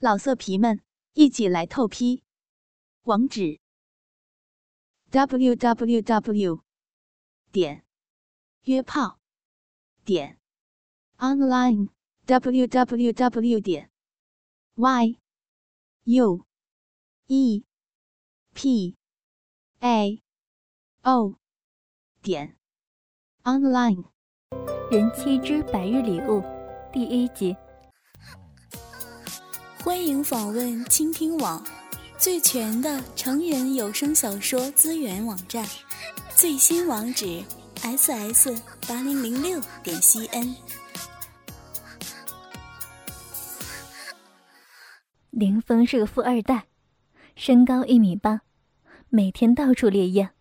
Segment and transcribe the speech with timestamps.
[0.00, 0.80] 老色皮们，
[1.14, 2.22] 一起来透批！
[3.02, 3.58] 网址
[5.10, 6.62] ：w w w
[7.50, 7.84] 点
[8.62, 9.18] 约炮
[10.04, 10.38] 点
[11.16, 11.88] online
[12.26, 13.90] w w w 点
[14.76, 15.18] y
[16.04, 16.46] u
[17.26, 17.64] e
[18.54, 18.96] p
[19.80, 20.22] a
[21.02, 21.34] o
[22.22, 22.56] 点
[23.42, 24.04] online。
[24.92, 26.40] 人妻之百日礼物
[26.92, 27.56] 第一集。
[29.88, 31.66] 欢迎访问倾听网，
[32.18, 35.66] 最全的成人有声小说资源网站，
[36.36, 37.42] 最新网址
[37.76, 38.54] ：ss
[38.86, 40.54] 八零零六点 cn。
[45.30, 46.66] 林峰是个富二代，
[47.34, 48.42] 身高一米八，
[49.08, 50.32] 每天到处猎艳。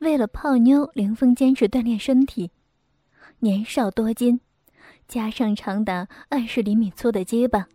[0.00, 2.50] 为了泡妞，林峰坚持锻炼身体。
[3.38, 4.40] 年少多金，
[5.08, 7.66] 加上长达二十厘米粗的结巴。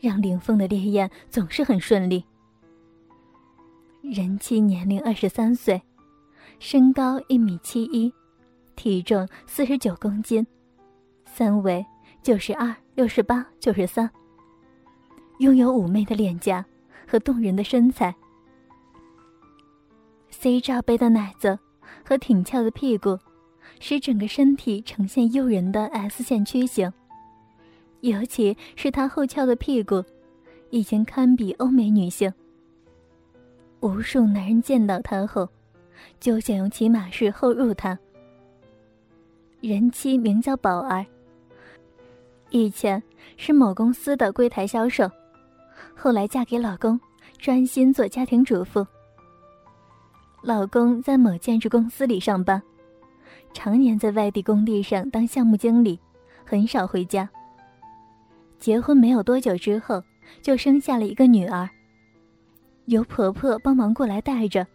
[0.00, 2.24] 让凌峰的烈焰总是很顺利。
[4.02, 5.80] 人妻年龄二十三岁，
[6.58, 8.12] 身高一米七一，
[8.74, 10.46] 体重四十九公斤，
[11.26, 11.84] 三围
[12.22, 14.10] 九十二、六十八、九十三，
[15.38, 16.64] 拥有妩媚的脸颊
[17.06, 18.14] 和动人的身材。
[20.30, 21.58] C 罩杯的奶子
[22.02, 23.18] 和挺翘的屁股，
[23.78, 26.90] 使整个身体呈现诱人的 S 线曲形。
[28.00, 30.02] 尤其是她后翘的屁股，
[30.70, 32.32] 已经堪比欧美女性。
[33.80, 35.48] 无数男人见到她后，
[36.18, 37.98] 就想用骑马式后入她。
[39.60, 41.04] 人妻名叫宝儿，
[42.48, 43.02] 以前
[43.36, 45.10] 是某公司的柜台销售，
[45.94, 46.98] 后来嫁给老公，
[47.38, 48.86] 专心做家庭主妇。
[50.42, 52.62] 老公在某建筑公司里上班，
[53.52, 56.00] 常年在外地工地上当项目经理，
[56.46, 57.28] 很少回家。
[58.60, 60.04] 结婚没有多久之后，
[60.42, 61.68] 就生下了一个女儿。
[62.84, 64.66] 由婆婆帮忙过来带着，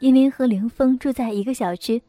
[0.00, 2.00] 因为和凌峰住在一个小区。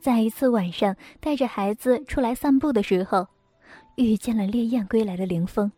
[0.00, 3.26] 在一次晚上带着孩子出来散步的时候，
[3.96, 5.72] 遇见了烈焰归来的凌峰。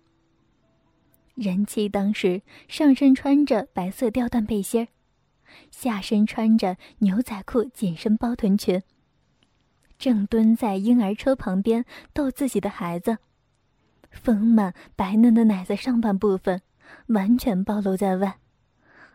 [1.34, 4.88] 人妻当时上身穿着白色吊带背心
[5.70, 8.82] 下身穿着牛仔裤紧身包臀裙，
[9.98, 13.16] 正蹲在婴儿车旁边逗自己的孩子。
[14.10, 16.62] 丰满白嫩的奶子上半部分
[17.08, 18.38] 完全暴露在外，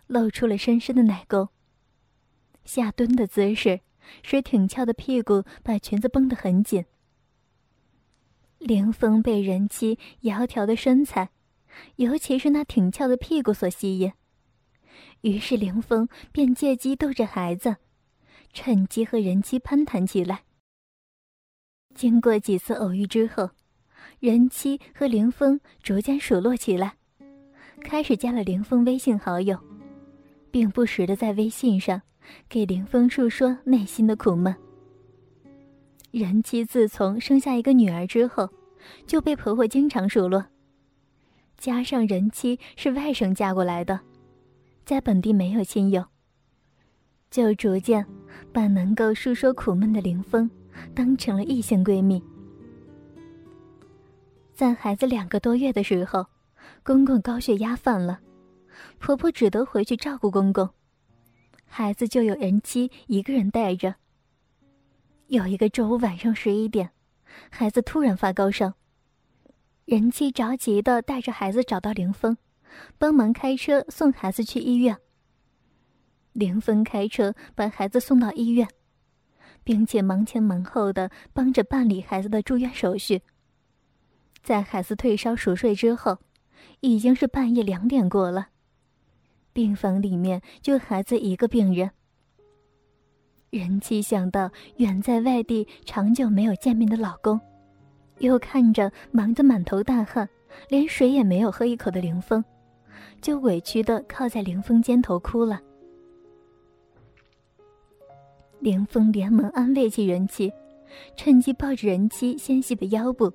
[0.07, 1.49] 露出了深深的奶沟。
[2.63, 3.81] 下蹲的姿势
[4.21, 6.85] 使挺翘的屁股把裙子绷得很紧。
[8.59, 11.31] 凌风被人妻窈窕的身材，
[11.97, 14.13] 尤其是那挺翘的屁股所吸引，
[15.21, 17.75] 于是凌风便借机逗着孩子，
[18.53, 20.43] 趁机和人妻攀谈起来。
[21.93, 23.49] 经过几次偶遇之后。
[24.19, 26.95] 人妻和凌风逐渐熟络起来，
[27.81, 29.57] 开始加了凌风微信好友，
[30.51, 32.01] 并不时的在微信上
[32.47, 34.55] 给凌风诉说内心的苦闷。
[36.11, 38.49] 人妻自从生下一个女儿之后，
[39.07, 40.45] 就被婆婆经常数落，
[41.57, 43.99] 加上人妻是外省嫁过来的，
[44.85, 46.05] 在本地没有亲友，
[47.31, 48.05] 就逐渐
[48.51, 50.49] 把能够诉说苦闷的凌风
[50.93, 52.23] 当成了异性闺蜜。
[54.53, 56.25] 在孩子两个多月的时候，
[56.83, 58.19] 公公高血压犯了，
[58.99, 60.69] 婆婆只得回去照顾公公，
[61.65, 63.95] 孩子就有人妻一个人带着。
[65.27, 66.91] 有一个周五晚上十一点，
[67.49, 68.73] 孩子突然发高烧，
[69.85, 72.37] 人妻着急的带着孩子找到凌峰，
[72.99, 74.95] 帮忙开车送孩子去医院。
[76.33, 78.67] 凌峰开车把孩子送到医院，
[79.63, 83.19] 并且忙前忙后的帮着办理孩子的住院手续。
[84.43, 86.17] 在孩子退烧熟睡之后，
[86.81, 88.49] 已经是半夜两点过了。
[89.53, 91.89] 病房里面就孩子一个病人。
[93.49, 97.39] 人妻想到远在外地长久没有见面的老公，
[98.17, 100.27] 又看着忙得满头大汗、
[100.67, 102.43] 连水也没有喝一口的凌峰，
[103.21, 105.61] 就委屈的靠在凌峰肩头哭了。
[108.59, 110.51] 凌峰连忙安慰起人妻，
[111.15, 113.31] 趁机抱着人妻纤细的腰部。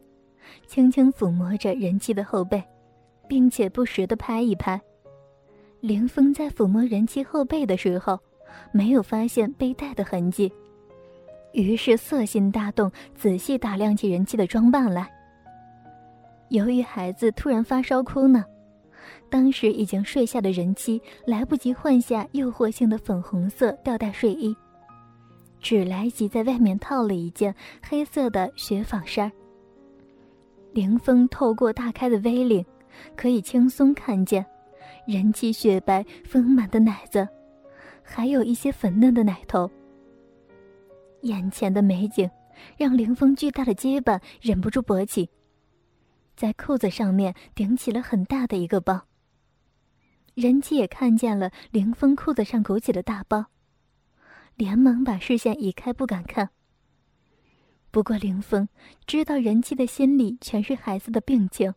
[0.66, 2.62] 轻轻抚摸着人妻的后背，
[3.28, 4.80] 并且不时的拍一拍。
[5.80, 8.18] 凌风在抚摸人妻后背的时候，
[8.72, 10.52] 没有发现背带的痕迹，
[11.52, 15.08] 于是色心大动，仔细打量起人妻的装扮来。
[16.48, 18.44] 由于孩子突然发烧哭呢，
[19.30, 24.56] 当时已经睡下的人妻来不及换下诱惑性的粉红色吊带睡衣，
[25.60, 29.30] 只来及在外面套了一件黑色的雪纺衫。
[30.78, 32.64] 凌风透过大开的 V 领，
[33.16, 34.46] 可以轻松看见
[35.08, 37.26] 人气雪白丰满的奶子，
[38.00, 39.68] 还有一些粉嫩的奶头。
[41.22, 42.30] 眼前的美景
[42.76, 45.28] 让凌风巨大的肩膀忍不住勃起，
[46.36, 49.02] 在裤子上面顶起了很大的一个包。
[50.34, 53.46] 人妻也看见了凌风裤子上鼓起的大包，
[54.54, 56.50] 连忙把视线移开，不敢看。
[57.90, 58.68] 不过凌风
[59.06, 61.74] 知道人妻的心里全是孩子的病情，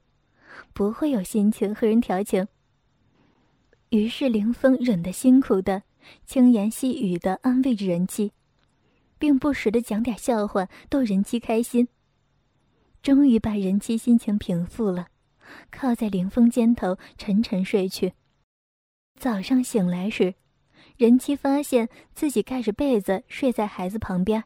[0.74, 2.48] 不会有心情和人调情。
[3.90, 5.84] 于是凌风忍得辛苦的，
[6.26, 8.34] 轻言细语的安慰着人妻，
[9.18, 11.88] 并不时的讲点笑话逗人妻开心。
[13.02, 15.08] 终于把人妻心情平复了，
[15.72, 18.14] 靠在凌风肩头沉沉睡去。
[19.18, 20.36] 早上醒来时，
[20.98, 24.44] 任妻发现自己盖着被子睡在孩子旁边。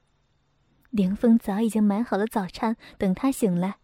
[0.96, 3.76] 凌风早已经买好了早餐等他醒来。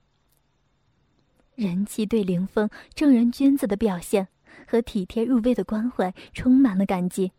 [1.56, 4.30] 任妻对凌风正人君子的表现
[4.66, 7.34] 和体贴入微的关怀充满了感激。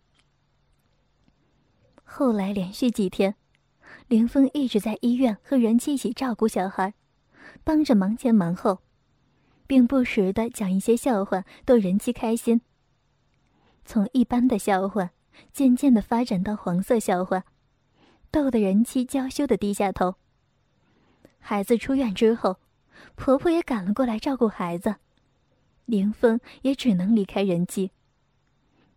[2.05, 3.35] 后来连续几天，
[4.09, 6.93] 凌风一直在医院和任妻一起照顾小孩，
[7.65, 8.81] 帮着忙前忙后，
[9.67, 12.61] 并不时的讲一些笑话逗任妻开心。
[13.87, 15.13] 从一般的笑话，
[15.51, 17.45] 渐渐的发展到黄色笑话，
[18.33, 20.17] 逗得人妻娇羞的低下头。
[21.39, 22.57] 孩子出院之后，
[23.15, 24.97] 婆婆也赶了过来照顾孩子，
[25.85, 27.93] 凌峰也只能离开人妻。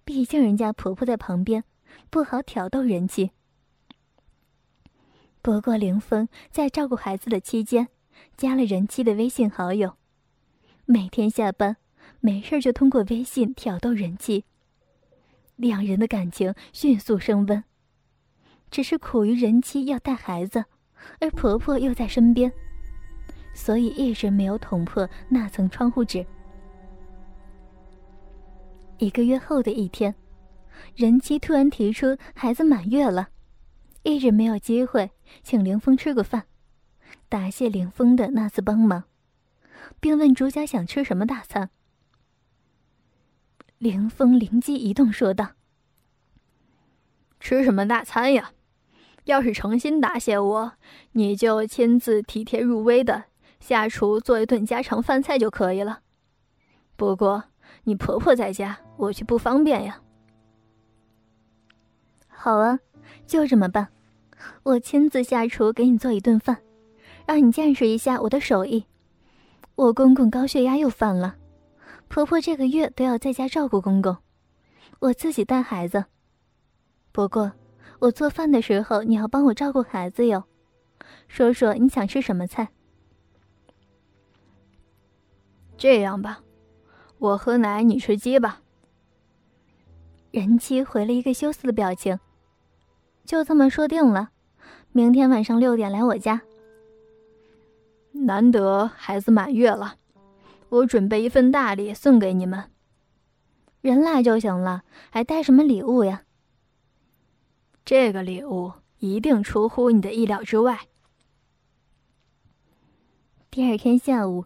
[0.06, 1.66] 毕竟人家婆婆在旁边，
[2.10, 3.32] 不好挑逗人妻。
[5.42, 7.90] 不过凌峰在照顾孩子的期间，
[8.38, 9.98] 加了人妻的微信好友，
[10.86, 11.76] 每天下班
[12.22, 14.46] 没事就通过微信挑逗人妻。
[15.58, 17.64] 两人的感情迅速升温，
[18.72, 20.66] 只是苦于人妻要带孩子，
[21.20, 22.52] 而婆婆又在身边，
[23.54, 26.26] 所以一直没有捅破那层窗户纸。
[28.98, 30.16] 一个月后的一天，
[30.96, 33.30] 人妻突然提出孩子满月了，
[34.04, 35.12] 一直没有机会
[35.44, 36.46] 请凌风吃个饭，
[37.30, 39.04] 答谢凌风的那次帮忙，
[40.00, 41.70] 并问主家想吃什么大餐。
[43.78, 45.52] 凌风灵机一动，说道
[47.40, 48.54] ：“吃什么大餐呀？
[49.26, 50.72] 要是诚心答谢我，
[51.12, 53.26] 你就亲自体贴入微的
[53.60, 56.00] 下厨做一顿家常饭菜就可以了。
[56.96, 57.44] 不过
[57.84, 60.02] 你婆婆在家，我去不方便呀。
[62.28, 62.80] ”“好啊，
[63.28, 63.90] 就这么办，
[64.64, 66.62] 我亲自下厨给你做一顿饭，
[67.26, 68.86] 让你见识一下我的手艺。
[69.76, 71.36] 我公公高血压又犯了。”
[72.08, 74.16] 婆婆这个月都要在家照顾公公，
[75.00, 76.06] 我自己带孩子。
[77.12, 77.52] 不过，
[78.00, 80.44] 我做饭的时候你要帮我照顾孩子哟。
[81.28, 82.70] 说说你想吃什么菜？
[85.78, 86.42] 这样吧，
[87.18, 88.62] 我喝奶，你吃鸡吧。
[90.32, 92.20] 人妻回了一个羞涩的表情。
[93.24, 94.30] 就这么说定了，
[94.92, 96.42] 明天晚上六点来我家。
[98.12, 99.96] 难得孩子满月了。
[100.70, 102.72] 我准备一份大礼送给你们，
[103.82, 106.25] 人来就行了，还带什么礼物呀？
[107.86, 110.88] 这个礼物一定出乎你的意料之外。
[113.52, 114.46] 第二天下午，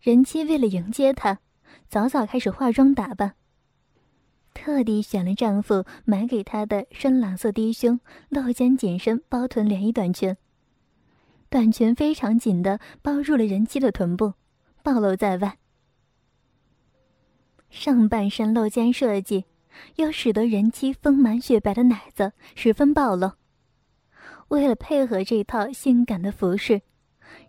[0.00, 1.38] 人妻为了迎接他，
[1.88, 3.36] 早早开始化妆打扮，
[4.52, 10.36] 特地选了丈夫买给她的深蓝色低胸、露肩紧身包臀连衣短裙，
[11.48, 14.34] 短裙非常紧的包住了人妻的臀部。
[14.82, 15.58] 暴露在外，
[17.70, 19.44] 上半身露肩设计，
[19.96, 23.32] 又使得人妻丰满雪白的奶子十分暴露。
[24.48, 26.82] 为了配合这套性感的服饰，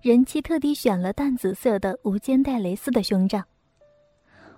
[0.01, 3.43] 人妻特地选了淡紫色的无肩带蕾丝的胸罩。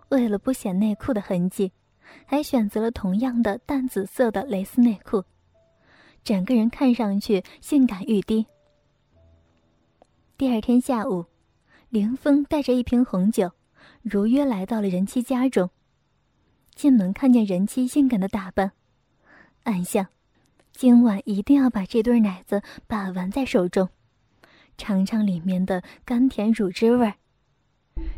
[0.09, 1.71] 为了不显内裤的痕迹，
[2.25, 5.23] 还选择了同样的淡紫色的蕾丝内裤，
[6.23, 8.45] 整个人看上去性感欲滴。
[10.37, 11.25] 第二天下午。
[11.89, 13.51] 凌风带着一瓶红酒，
[14.01, 15.69] 如约来到了人妻家中。
[16.75, 18.73] 进门看见人妻性感的打扮，
[19.63, 20.05] 暗想：
[20.73, 23.87] 今晚一定要把这对奶子把玩在手中，
[24.77, 27.13] 尝尝里面的甘甜乳汁味儿，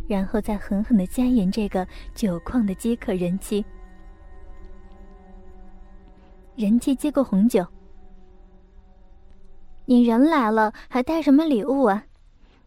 [0.07, 3.63] 然后再狠狠的奸淫这个酒矿的饥渴人妻。
[6.55, 7.63] 人妻接过红酒
[9.85, 12.05] ：“你人来了，还带什么礼物啊？”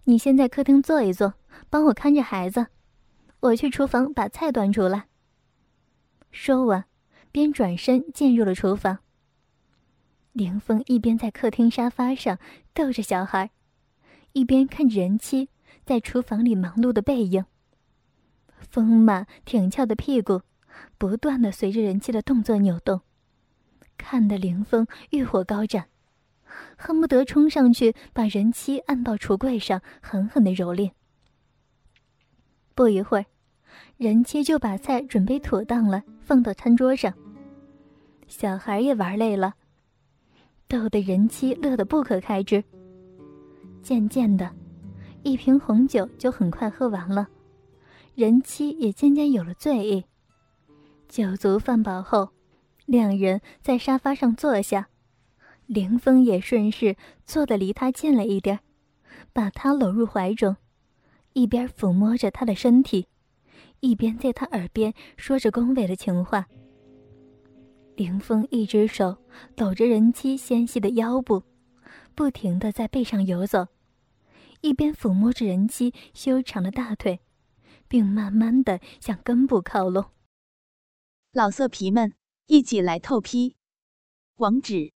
[0.04, 1.35] 你先在客厅坐一坐，
[1.68, 2.68] 帮我看着孩子，
[3.40, 5.09] 我去厨房把菜端出来。
[6.30, 6.84] 说完，
[7.32, 8.99] 边转身进入了厨房。
[10.32, 12.38] 凌风一边在客厅沙发上
[12.72, 13.50] 逗着小孩，
[14.32, 15.49] 一边看着人妻
[15.84, 17.44] 在厨房里忙碌的背影。
[18.60, 20.42] 丰满挺翘的屁股，
[20.99, 23.00] 不断的随着人妻的动作扭动，
[23.96, 25.87] 看得凌风欲火高涨，
[26.76, 30.92] 恨不得冲上去把人妻按到橱柜上，狠狠的蹂躏。
[32.76, 33.26] 不一会儿，
[33.96, 37.12] 人妻就把菜准备妥当了，放到餐桌上。
[38.26, 39.54] 小孩也玩累了，
[40.68, 42.62] 逗得人妻乐得不可开支。
[43.82, 44.50] 渐渐的，
[45.22, 47.28] 一瓶红酒就很快喝完了。
[48.14, 50.04] 人妻也渐渐有了醉意。
[51.08, 52.30] 酒足饭饱后，
[52.86, 54.88] 两人在沙发上坐下，
[55.66, 58.60] 凌风也顺势坐得离他近了一点，
[59.32, 60.56] 把他搂入怀中，
[61.32, 63.06] 一边抚摸着他的身体，
[63.80, 66.46] 一边在他耳边说着恭维的情话。
[67.96, 69.22] 凌峰一只手
[69.56, 71.42] 搂着人妻纤细的腰部，
[72.14, 73.66] 不停的在背上游走，
[74.60, 77.20] 一边抚摸着人妻修长的大腿。
[77.90, 80.12] 并慢慢的向根部靠拢。
[81.32, 82.14] 老色皮们，
[82.46, 83.56] 一起来透批！
[84.37, 84.92] 网址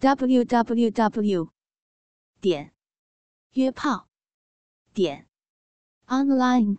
[0.00, 1.52] ：w w w
[2.40, 2.74] 点
[3.52, 4.08] 约炮
[4.92, 5.28] 点
[6.08, 6.78] online